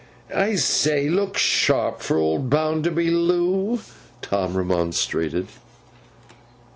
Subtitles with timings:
[0.33, 1.09] 'I say!
[1.09, 3.81] Look sharp for old Bounderby, Loo!'
[4.23, 5.45] Tom remonstrated.